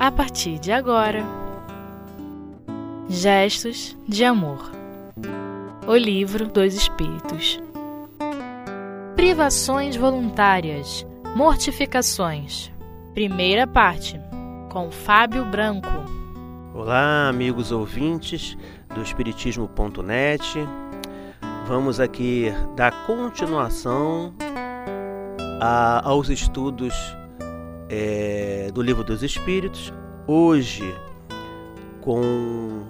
[0.00, 1.22] a partir de agora.
[3.06, 4.70] Gestos de Amor
[5.86, 7.60] O Livro dos Espíritos
[9.14, 11.06] Privações voluntárias,
[11.36, 12.72] mortificações.
[13.12, 14.18] Primeira parte,
[14.70, 15.90] com Fábio Branco.
[16.72, 18.56] Olá, amigos ouvintes
[18.94, 20.66] do Espiritismo.net.
[21.66, 24.32] Vamos aqui dar continuação
[25.60, 26.94] a, aos estudos
[27.90, 29.92] é, do Livro dos Espíritos,
[30.24, 30.94] hoje
[32.00, 32.86] com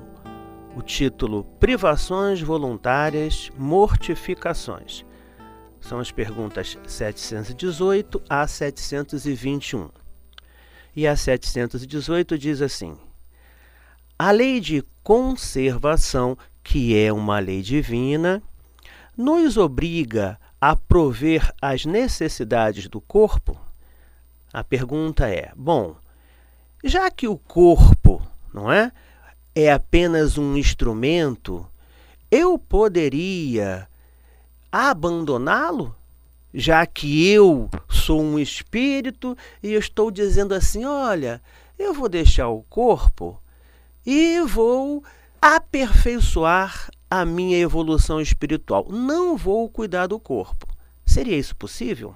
[0.77, 5.07] o título Privações Voluntárias, Mortificações.
[5.81, 9.89] São as perguntas 718 a 721.
[10.95, 12.95] E a 718 diz assim:
[14.19, 18.43] A lei de conservação, que é uma lei divina,
[19.17, 23.70] nos obriga a prover as necessidades do corpo?
[24.53, 25.95] A pergunta é: bom,
[26.83, 28.21] já que o corpo,
[28.53, 28.91] não é,
[29.55, 31.67] é apenas um instrumento,
[32.31, 33.89] eu poderia
[34.71, 35.95] abandoná-lo?
[36.53, 41.41] Já que eu sou um espírito e estou dizendo assim: olha,
[41.79, 43.41] eu vou deixar o corpo
[44.05, 45.05] e vou
[45.41, 48.87] aperfeiçoar a minha evolução espiritual.
[48.91, 50.67] Não vou cuidar do corpo.
[51.07, 52.15] Seria isso possível?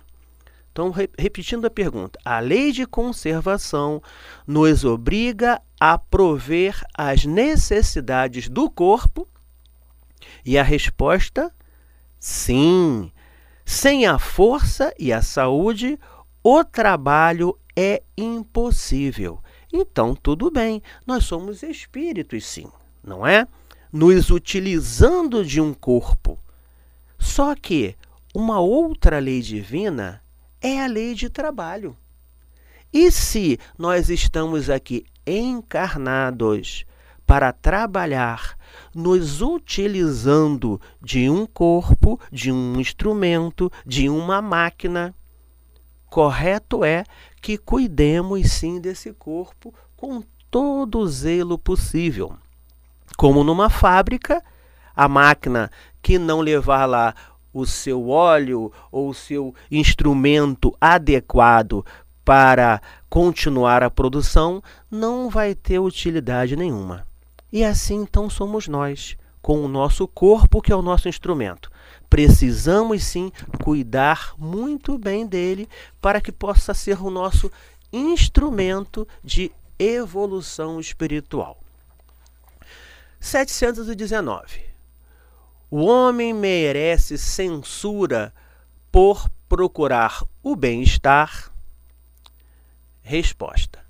[0.74, 4.02] Então, re repetindo a pergunta, a lei de conservação
[4.44, 9.28] nos obriga a prover as necessidades do corpo?
[10.44, 11.54] E a resposta
[12.26, 13.12] Sim,
[13.64, 15.96] sem a força e a saúde,
[16.42, 19.40] o trabalho é impossível.
[19.70, 22.66] Então, tudo bem, nós somos espíritos, sim,
[23.00, 23.46] não é?
[23.92, 26.38] Nos utilizando de um corpo.
[27.16, 27.94] Só que
[28.34, 30.23] uma outra lei divina
[30.64, 31.94] é a lei de trabalho.
[32.90, 36.86] E se nós estamos aqui encarnados
[37.26, 38.56] para trabalhar,
[38.94, 45.14] nos utilizando de um corpo, de um instrumento, de uma máquina.
[46.06, 47.04] Correto é
[47.42, 52.36] que cuidemos sim desse corpo com todo o zelo possível.
[53.18, 54.42] Como numa fábrica,
[54.96, 55.70] a máquina
[56.00, 57.14] que não levar lá
[57.54, 61.86] o seu óleo ou o seu instrumento adequado
[62.24, 67.06] para continuar a produção não vai ter utilidade nenhuma.
[67.52, 71.70] E assim então somos nós, com o nosso corpo, que é o nosso instrumento.
[72.10, 73.30] Precisamos sim
[73.62, 75.68] cuidar muito bem dele
[76.00, 77.50] para que possa ser o nosso
[77.92, 81.60] instrumento de evolução espiritual.
[83.20, 84.73] 719.
[85.70, 88.32] O homem merece censura
[88.92, 91.50] por procurar o bem-estar?
[93.02, 93.84] Resposta: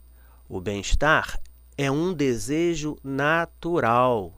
[0.49, 1.41] O bem-estar
[1.77, 4.33] é um desejo natural.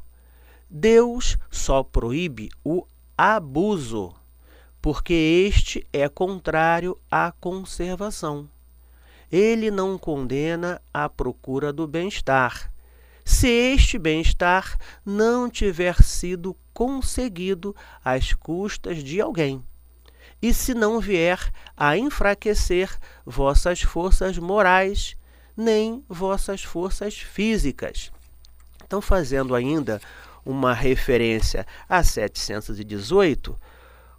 [0.69, 2.87] Deus só proíbe o
[3.17, 4.15] abuso,
[4.83, 8.49] porque este é contrário à conservação.
[9.31, 12.73] Ele não condena a procura do bem-estar,
[13.27, 19.61] se este bem-estar não tiver sido conseguido às custas de alguém,
[20.41, 22.89] e se não vier a enfraquecer
[23.27, 25.17] vossas forças morais
[25.57, 28.13] nem vossas forças físicas.
[28.85, 30.01] Então, fazendo ainda
[30.45, 33.59] uma referência a 718,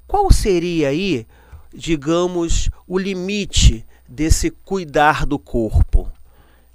[0.05, 1.25] qual seria aí,
[1.73, 6.11] digamos, o limite desse cuidar do corpo?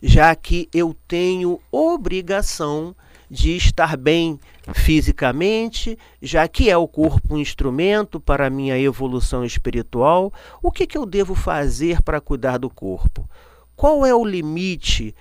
[0.03, 2.95] Já que eu tenho obrigação
[3.31, 4.39] de estar bem
[4.75, 10.87] fisicamente, já que é o corpo um instrumento para a minha evolução espiritual, o que,
[10.87, 13.29] que eu devo fazer para cuidar do corpo?
[13.77, 15.15] Qual é o limite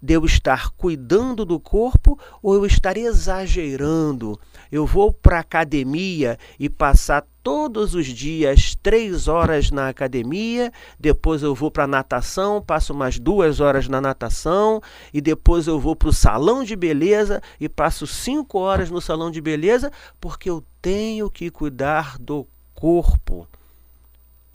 [0.00, 4.40] de eu estar cuidando do corpo ou eu estar exagerando?
[4.72, 11.42] Eu vou para a academia e passar todos os dias três horas na academia, depois
[11.42, 14.80] eu vou para natação, passo umas duas horas na natação,
[15.12, 19.30] e depois eu vou para o salão de beleza e passo cinco horas no salão
[19.30, 19.90] de beleza,
[20.20, 23.46] porque eu tenho que cuidar do corpo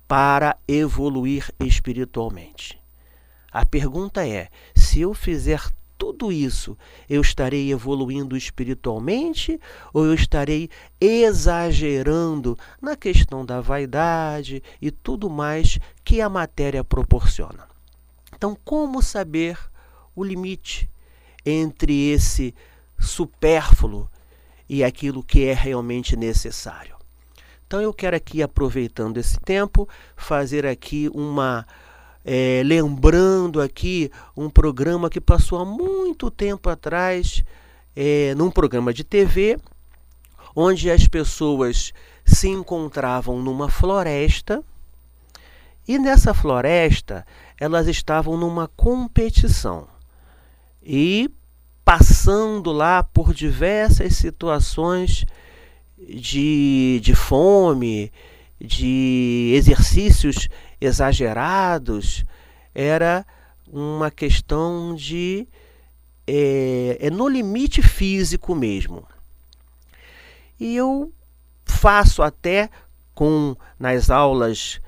[0.08, 2.80] para evoluir espiritualmente.
[3.52, 5.62] A pergunta é: se eu fizer
[5.97, 6.77] tudo isso,
[7.09, 9.59] eu estarei evoluindo espiritualmente
[9.94, 10.69] ou eu estarei
[11.00, 17.68] exagerando na questão da vaidade e tudo mais que a matéria proporciona?
[18.36, 19.57] Então, como saber
[20.15, 20.89] o limite
[21.45, 22.53] entre esse
[23.00, 24.09] supérfluo
[24.68, 26.95] e aquilo que é realmente necessário?
[27.65, 31.65] Então, eu quero aqui, aproveitando esse tempo, fazer aqui uma
[32.25, 37.44] é, lembrando aqui um programa que passou há muito tempo atrás,
[37.95, 39.60] é, num programa de TV,
[40.56, 41.94] onde as pessoas
[42.25, 44.63] se encontravam numa floresta
[45.88, 47.24] e nessa floresta
[47.60, 49.88] elas estavam numa competição.
[50.81, 51.30] E
[51.83, 55.25] passando lá por diversas situações
[55.98, 58.12] de, de fome,
[58.60, 60.48] de exercícios
[60.80, 62.25] exagerados,
[62.74, 63.25] era
[63.68, 65.48] uma questão de.
[66.27, 69.07] É, é no limite físico mesmo.
[70.60, 71.12] E eu
[71.66, 72.69] faço até
[73.13, 74.80] com nas aulas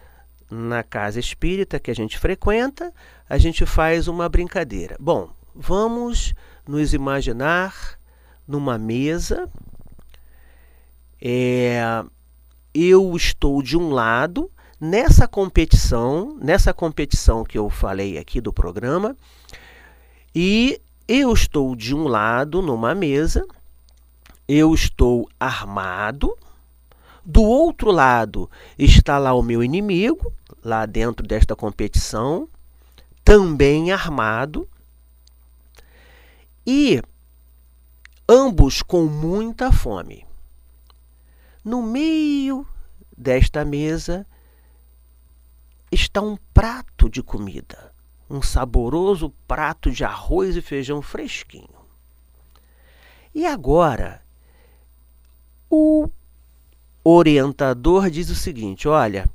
[0.50, 2.94] na casa espírita que a gente frequenta,
[3.30, 4.96] a gente faz uma brincadeira.
[5.00, 6.34] Bom, vamos
[6.68, 8.00] nos imaginar
[8.48, 9.50] numa mesa.
[11.22, 11.82] É,
[12.74, 14.50] eu estou de um lado
[14.80, 19.16] nessa competição, nessa competição que eu falei aqui do programa,
[20.34, 23.46] e eu estou de um lado numa mesa,
[24.48, 26.38] eu estou armado,
[27.26, 30.32] do outro lado está lá o meu inimigo,
[30.64, 32.48] lá dentro desta competição,
[33.24, 34.68] também armado.
[36.66, 37.02] E
[38.30, 40.26] ambos com muita fome.
[41.64, 42.66] No meio
[43.18, 44.26] desta mesa
[45.92, 47.94] está um prato de comida,
[48.30, 51.78] um saboroso prato de arroz e feijão fresquinho.
[53.34, 54.22] E agora,
[55.70, 56.10] o
[57.04, 59.30] orientador diz o seguinte: olha,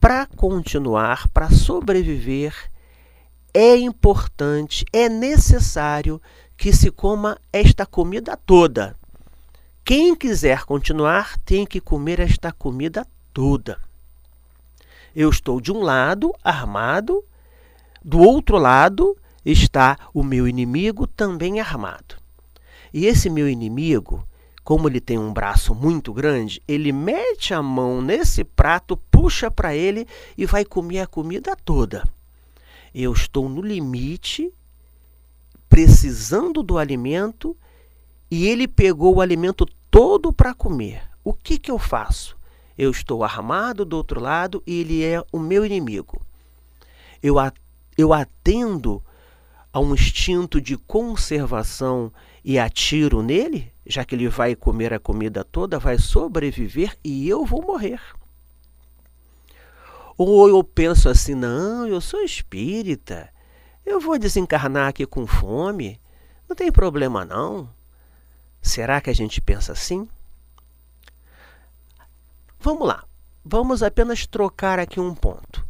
[0.00, 2.54] para continuar, para sobreviver,
[3.52, 6.20] é importante, é necessário
[6.56, 8.96] que se coma esta comida toda.
[9.84, 13.78] Quem quiser continuar tem que comer esta comida toda.
[15.14, 17.24] Eu estou de um lado armado,
[18.04, 22.16] do outro lado está o meu inimigo também armado.
[22.92, 24.26] E esse meu inimigo,
[24.64, 29.74] como ele tem um braço muito grande, ele mete a mão nesse prato, puxa para
[29.74, 30.06] ele
[30.36, 32.08] e vai comer a comida toda.
[32.94, 34.52] Eu estou no limite,
[35.68, 37.56] precisando do alimento,
[38.30, 41.02] e ele pegou o alimento todo para comer.
[41.22, 42.36] O que, que eu faço?
[42.76, 46.20] Eu estou armado do outro lado e ele é o meu inimigo.
[47.22, 47.36] Eu,
[47.96, 49.02] eu atendo
[49.72, 52.12] a um instinto de conservação
[52.44, 53.74] e atiro nele?
[53.86, 58.00] já que ele vai comer a comida toda, vai sobreviver e eu vou morrer.
[60.16, 63.28] Ou eu penso assim: não, eu sou espírita,
[63.84, 66.00] eu vou desencarnar aqui com fome,
[66.48, 67.68] não tem problema não.
[68.62, 70.08] Será que a gente pensa assim?
[72.64, 73.04] Vamos lá,
[73.44, 75.62] vamos apenas trocar aqui um ponto.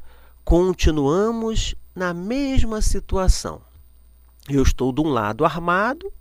[0.45, 3.61] Continuamos na mesma situação.
[4.49, 6.13] Eu estou de um lado armado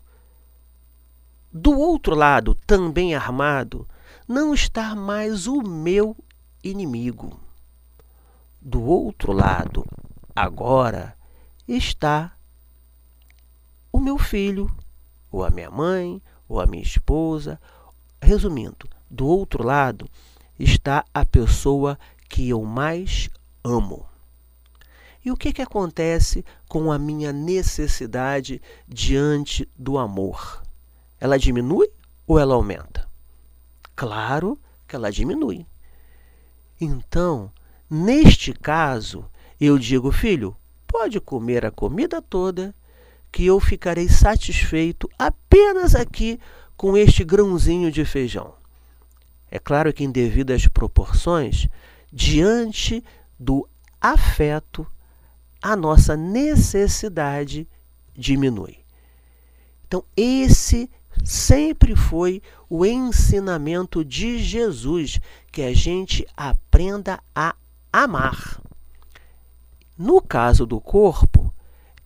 [1.51, 3.87] do outro lado, também armado,
[4.27, 6.17] não está mais o meu
[6.63, 7.39] inimigo.
[8.59, 9.85] Do outro lado,
[10.35, 11.15] agora,
[11.67, 12.35] está
[13.91, 14.75] o meu filho,
[15.31, 17.61] ou a minha mãe, ou a minha esposa.
[18.19, 20.09] Resumindo, do outro lado
[20.59, 21.97] está a pessoa
[22.29, 23.29] que eu mais
[23.63, 24.05] amo.
[25.23, 30.63] E o que, que acontece com a minha necessidade diante do amor?
[31.23, 31.87] ela diminui
[32.27, 33.07] ou ela aumenta?
[33.95, 35.65] Claro que ela diminui.
[36.81, 37.49] Então,
[37.89, 39.25] neste caso,
[39.57, 40.53] eu digo, filho,
[40.85, 42.75] pode comer a comida toda,
[43.31, 46.37] que eu ficarei satisfeito apenas aqui
[46.75, 48.53] com este grãozinho de feijão.
[49.55, 51.67] É claro que em devidas proporções,
[52.11, 53.03] diante
[53.39, 53.69] do
[54.01, 54.83] afeto,
[55.61, 57.67] a nossa necessidade
[58.17, 58.79] diminui.
[59.85, 60.89] Então, esse
[61.23, 67.53] sempre foi o ensinamento de Jesus que a gente aprenda a
[67.91, 68.59] amar.
[69.95, 71.53] No caso do corpo,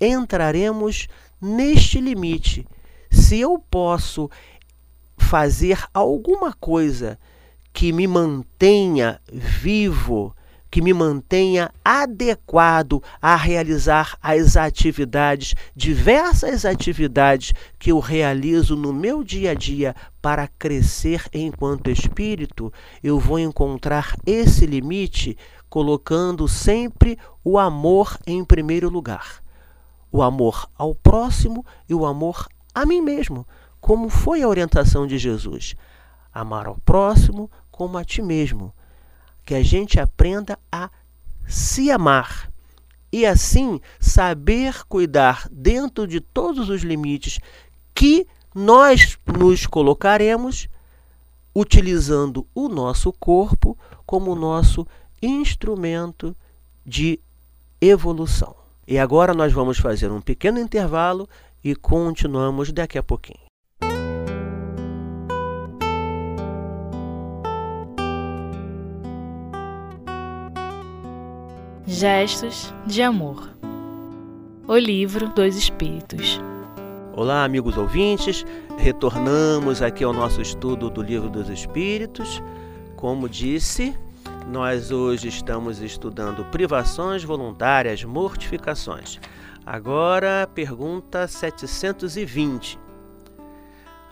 [0.01, 1.07] entraremos
[1.41, 2.67] neste limite.
[3.09, 4.29] Se eu posso
[5.15, 7.17] fazer alguma coisa
[7.77, 10.35] que me mantenha vivo,
[10.71, 19.23] que me mantenha adequado a realizar as atividades, diversas atividades que eu realizo no meu
[19.23, 25.37] dia a dia para crescer enquanto espírito, eu vou encontrar esse limite
[25.69, 29.39] colocando sempre o amor em primeiro lugar.
[30.11, 33.45] O amor ao próximo e o amor a mim mesmo,
[33.79, 35.75] como foi a orientação de Jesus.
[36.33, 38.73] Amar ao próximo como a ti mesmo
[39.45, 40.89] que a gente aprenda a
[41.47, 42.51] se amar.
[43.09, 47.39] e assim saber cuidar dentro de todos os limites
[47.93, 50.67] que nós nos colocaremos
[51.55, 54.85] utilizando o nosso corpo como nosso
[55.21, 56.35] instrumento
[56.85, 57.19] de
[57.79, 58.55] evolução.
[58.85, 61.29] E agora nós vamos fazer um pequeno intervalo
[61.63, 63.46] e continuamos daqui a pouquinho.
[71.97, 73.49] Gestos de Amor
[74.67, 76.39] O Livro dos Espíritos
[77.15, 78.45] Olá, amigos ouvintes,
[78.77, 82.39] retornamos aqui ao nosso estudo do Livro dos Espíritos.
[82.95, 83.97] Como disse,
[84.47, 89.19] nós hoje estamos estudando privações voluntárias, mortificações.
[89.65, 92.77] Agora, pergunta 720.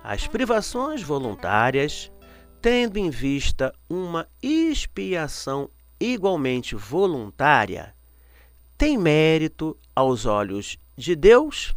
[0.04, 2.12] As privações voluntárias,
[2.60, 7.94] tendo em vista uma expiação igualmente voluntária,
[8.78, 11.74] tem mérito aos olhos de Deus?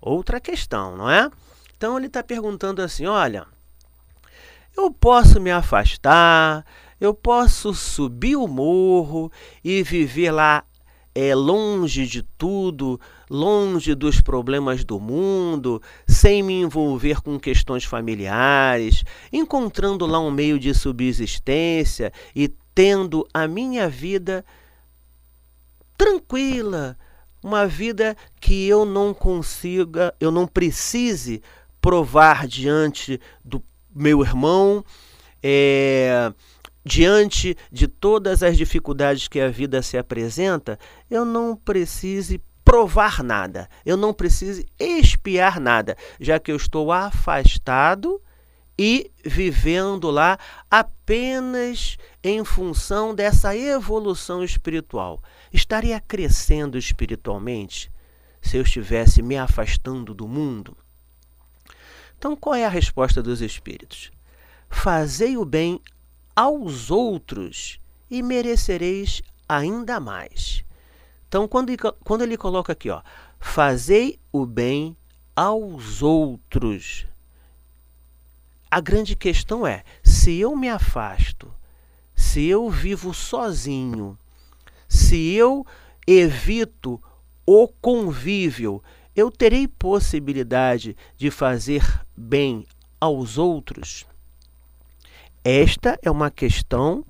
[0.00, 1.30] Outra questão, não é?
[1.76, 3.46] Então ele está perguntando assim: olha,
[4.76, 6.64] eu posso me afastar,
[7.00, 9.30] eu posso subir o morro
[9.62, 10.64] e viver lá
[11.14, 19.04] é, longe de tudo, longe dos problemas do mundo, sem me envolver com questões familiares,
[19.32, 24.44] encontrando lá um meio de subsistência e tendo a minha vida
[25.96, 26.96] tranquila,
[27.42, 31.42] uma vida que eu não consiga, eu não precise
[31.80, 33.62] provar diante do
[33.94, 34.84] meu irmão,
[35.42, 36.32] é,
[36.84, 40.78] diante de todas as dificuldades que a vida se apresenta,
[41.10, 48.20] eu não precise provar nada, eu não precise expiar nada, já que eu estou afastado
[48.84, 50.36] e vivendo lá
[50.68, 55.22] apenas em função dessa evolução espiritual.
[55.52, 57.92] Estaria crescendo espiritualmente
[58.42, 60.76] se eu estivesse me afastando do mundo?
[62.18, 64.10] Então, qual é a resposta dos espíritos?
[64.68, 65.80] Fazei o bem
[66.34, 67.78] aos outros
[68.10, 70.64] e merecereis ainda mais.
[71.28, 73.00] Então, quando ele, quando ele coloca aqui, ó,
[73.38, 74.96] fazei o bem
[75.36, 77.06] aos outros.
[78.72, 81.52] A grande questão é: se eu me afasto,
[82.16, 84.18] se eu vivo sozinho,
[84.88, 85.66] se eu
[86.06, 86.98] evito
[87.44, 88.82] o convívio,
[89.14, 91.84] eu terei possibilidade de fazer
[92.16, 92.66] bem
[92.98, 94.06] aos outros?
[95.44, 97.04] Esta é uma questão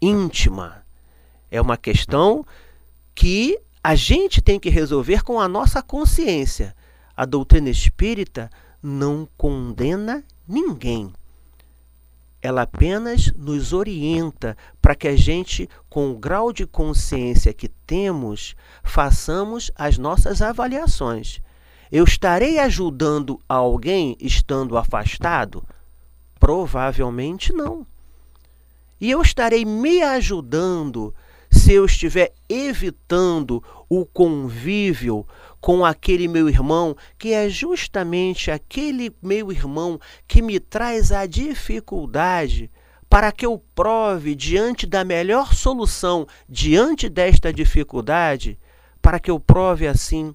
[0.00, 0.82] íntima.
[1.50, 2.42] É uma questão
[3.14, 6.74] que a gente tem que resolver com a nossa consciência.
[7.14, 8.50] A doutrina espírita
[8.82, 11.10] não condena ninguém.
[12.42, 18.54] Ela apenas nos orienta para que a gente, com o grau de consciência que temos,
[18.82, 21.40] façamos as nossas avaliações.
[21.90, 25.64] Eu estarei ajudando alguém estando afastado?
[26.38, 27.86] Provavelmente não.
[29.00, 31.14] E eu estarei me ajudando
[31.50, 35.26] se eu estiver evitando o convívio
[35.62, 42.68] com aquele meu irmão, que é justamente aquele meu irmão que me traz a dificuldade,
[43.08, 48.58] para que eu prove diante da melhor solução, diante desta dificuldade,
[49.00, 50.34] para que eu prove assim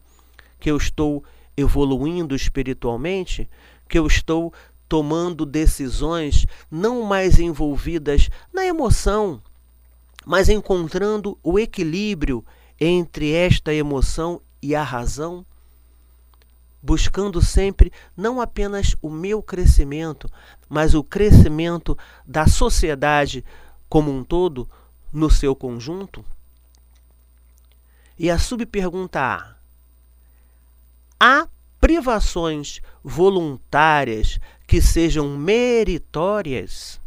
[0.62, 1.22] que eu estou
[1.57, 3.50] evoluindo espiritualmente,
[3.89, 4.53] que eu estou
[4.88, 9.41] tomando decisões não mais envolvidas na emoção,
[10.25, 12.46] mas encontrando o equilíbrio
[12.79, 15.45] entre esta emoção e a razão,
[16.83, 20.29] buscando sempre não apenas o meu crescimento,
[20.67, 23.45] mas o crescimento da sociedade
[23.88, 24.69] como um todo
[25.13, 26.25] no seu conjunto?
[28.19, 29.55] E a subpergunta A:
[31.17, 31.47] há
[31.79, 37.00] privações voluntárias que sejam meritórias?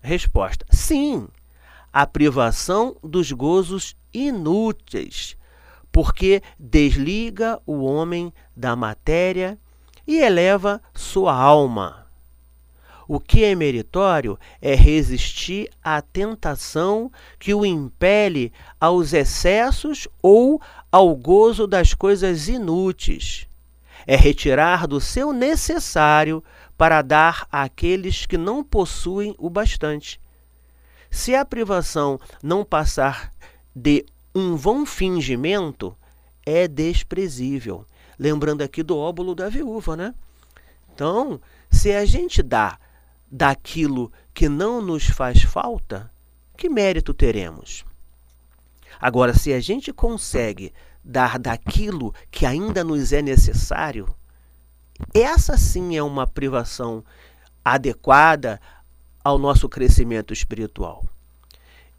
[0.00, 1.26] Resposta: sim.
[1.92, 5.36] A privação dos gozos inúteis,
[5.94, 9.56] porque desliga o homem da matéria
[10.04, 12.08] e eleva sua alma.
[13.06, 20.60] O que é meritório é resistir à tentação que o impele aos excessos ou
[20.90, 23.46] ao gozo das coisas inúteis
[24.04, 26.42] é retirar do seu necessário
[26.76, 30.20] para dar àqueles que não possuem o bastante.
[31.08, 33.32] Se a privação não passar
[33.74, 35.96] de um vão fingimento,
[36.44, 37.86] é desprezível.
[38.18, 40.14] Lembrando aqui do óbolo da viúva, né?
[40.92, 42.78] Então, se a gente dá
[43.30, 46.10] daquilo que não nos faz falta,
[46.56, 47.84] que mérito teremos?
[49.00, 50.72] Agora, se a gente consegue
[51.04, 54.14] dar daquilo que ainda nos é necessário,
[55.12, 57.04] essa sim é uma privação
[57.64, 58.60] adequada
[59.22, 61.04] ao nosso crescimento espiritual.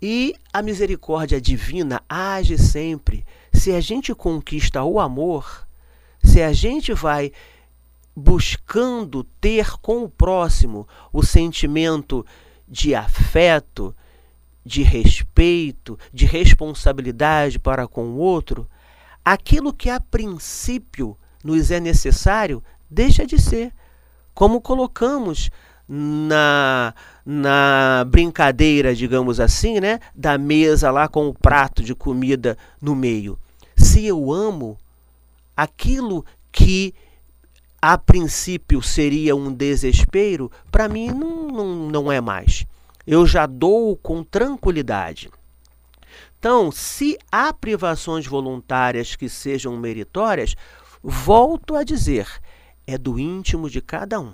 [0.01, 3.25] E a misericórdia divina age sempre.
[3.53, 5.65] Se a gente conquista o amor,
[6.23, 7.31] se a gente vai
[8.15, 12.25] buscando ter com o próximo o sentimento
[12.67, 13.95] de afeto,
[14.65, 18.67] de respeito, de responsabilidade para com o outro,
[19.23, 23.71] aquilo que a princípio nos é necessário deixa de ser.
[24.33, 25.49] Como colocamos
[25.87, 26.93] na,
[27.25, 33.37] na brincadeira, digamos assim, né, da mesa lá com o prato de comida no meio.
[33.75, 34.77] Se eu amo
[35.55, 36.93] aquilo que
[37.81, 42.65] a princípio seria um desespero, para mim não, não, não é mais.
[43.05, 45.29] Eu já dou com tranquilidade.
[46.39, 50.55] Então, se há privações voluntárias que sejam meritórias,
[51.03, 52.27] volto a dizer,
[52.87, 54.33] é do íntimo de cada um.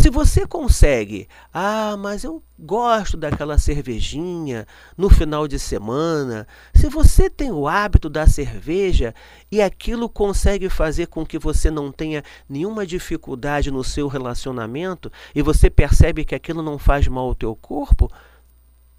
[0.00, 4.66] Se você consegue, ah, mas eu gosto daquela cervejinha
[4.96, 6.46] no final de semana.
[6.74, 9.14] Se você tem o hábito da cerveja
[9.52, 15.42] e aquilo consegue fazer com que você não tenha nenhuma dificuldade no seu relacionamento e
[15.42, 18.10] você percebe que aquilo não faz mal ao teu corpo,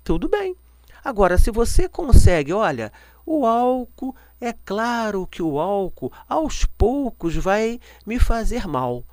[0.03, 0.55] tudo bem.
[1.03, 2.93] Agora, se você consegue, olha,
[3.25, 9.03] o álcool, é claro que o álcool aos poucos vai me fazer mal.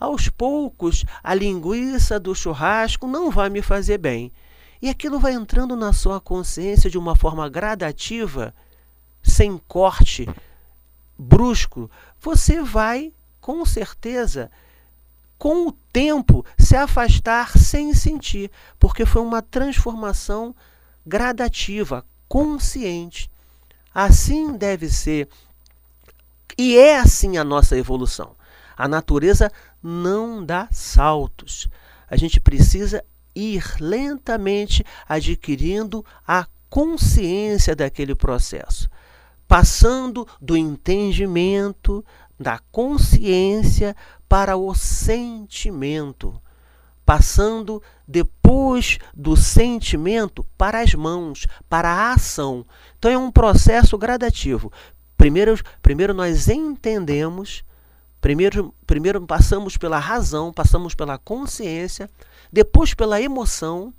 [0.00, 4.32] Aos poucos, a linguiça do churrasco não vai me fazer bem.
[4.80, 8.54] E aquilo vai entrando na sua consciência de uma forma gradativa,
[9.22, 10.26] sem corte
[11.18, 11.90] brusco.
[12.18, 14.50] Você vai, com certeza,
[15.38, 20.54] com o tempo, se afastar sem sentir, porque foi uma transformação
[21.06, 23.30] gradativa, consciente.
[23.94, 25.28] Assim deve ser.
[26.56, 28.34] E é assim a nossa evolução.
[28.76, 31.68] A natureza não dá saltos.
[32.08, 38.88] A gente precisa ir lentamente adquirindo a consciência daquele processo,
[39.46, 42.04] passando do entendimento,
[42.38, 43.94] da consciência
[44.28, 46.40] para o sentimento,
[47.04, 52.64] passando depois do sentimento para as mãos, para a ação.
[52.98, 54.72] Então é um processo gradativo.
[55.16, 57.64] Primeiro, primeiro nós entendemos
[58.20, 62.10] Primeiro, primeiro passamos pela razão, passamos pela consciência,
[62.52, 63.94] depois pela emoção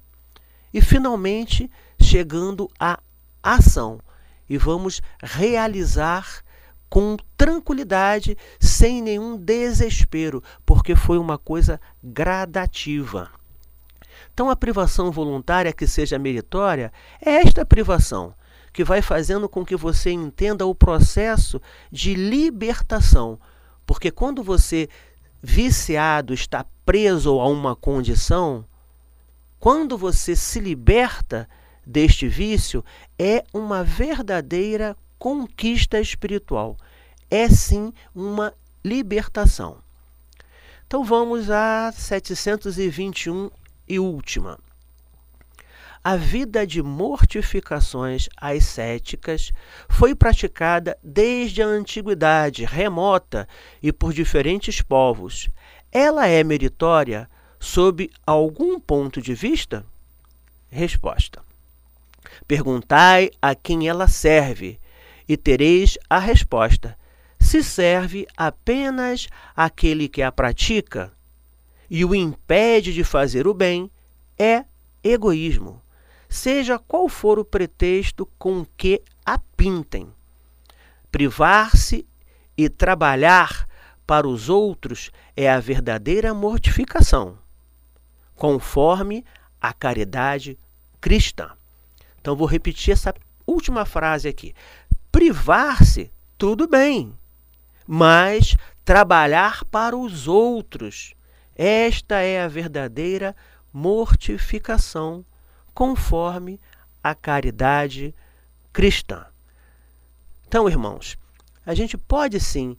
[0.73, 2.99] e finalmente chegando à
[3.41, 3.99] ação.
[4.47, 6.43] E vamos realizar
[6.89, 13.29] com tranquilidade, sem nenhum desespero, porque foi uma coisa gradativa.
[14.33, 16.91] Então, a privação voluntária que seja meritória
[17.25, 18.35] é esta privação
[18.73, 23.39] que vai fazendo com que você entenda o processo de libertação
[23.91, 24.87] porque quando você,
[25.43, 28.63] viciado, está preso a uma condição,
[29.59, 31.45] quando você se liberta
[31.85, 32.85] deste vício,
[33.19, 36.77] é uma verdadeira conquista espiritual.
[37.29, 39.79] É sim uma libertação.
[40.87, 43.51] Então vamos a 721
[43.89, 44.57] e última
[46.03, 49.51] a vida de mortificações ascéticas
[49.87, 53.47] foi praticada desde a antiguidade remota
[53.83, 55.47] e por diferentes povos.
[55.91, 59.85] Ela é meritória sob algum ponto de vista?
[60.71, 61.43] Resposta:
[62.47, 64.79] Perguntai a quem ela serve,
[65.29, 66.97] e tereis a resposta.
[67.39, 71.11] Se serve apenas aquele que a pratica
[71.89, 73.91] e o impede de fazer o bem,
[74.37, 74.63] é
[75.03, 75.81] egoísmo
[76.31, 80.07] seja qual for o pretexto com que a pintem.
[81.11, 82.07] Privar-se
[82.57, 83.67] e trabalhar
[84.07, 87.37] para os outros é a verdadeira mortificação,
[88.33, 89.25] conforme
[89.59, 90.57] a caridade
[91.01, 91.51] cristã.
[92.21, 93.13] Então vou repetir essa
[93.45, 94.53] última frase aqui.
[95.11, 97.13] Privar-se, tudo bem,
[97.85, 101.13] mas trabalhar para os outros,
[101.57, 103.35] esta é a verdadeira
[103.73, 105.25] mortificação
[105.73, 106.59] conforme
[107.03, 108.13] a caridade
[108.71, 109.25] cristã.
[110.47, 111.17] Então, irmãos,
[111.65, 112.77] a gente pode sim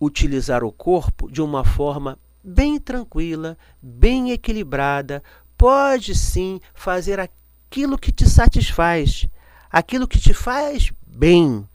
[0.00, 5.22] utilizar o corpo de uma forma bem tranquila, bem equilibrada,
[5.56, 9.28] pode sim fazer aquilo que te satisfaz,
[9.70, 11.66] aquilo que te faz bem.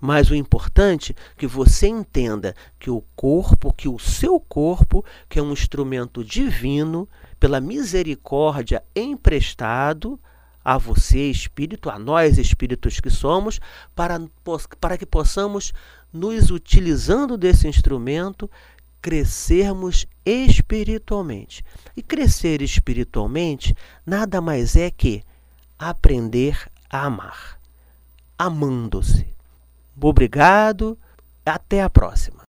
[0.00, 5.38] Mas o importante é que você entenda que o corpo, que o seu corpo, que
[5.38, 7.08] é um instrumento divino,
[7.44, 10.18] pela misericórdia emprestado
[10.64, 13.60] a você, espírito, a nós, espíritos que somos,
[13.94, 14.18] para,
[14.80, 15.74] para que possamos,
[16.10, 18.50] nos utilizando desse instrumento,
[19.02, 21.62] crescermos espiritualmente.
[21.94, 23.76] E crescer espiritualmente
[24.06, 25.22] nada mais é que
[25.78, 27.60] aprender a amar,
[28.38, 29.26] amando-se.
[30.00, 30.98] Obrigado,
[31.44, 32.33] até a próxima.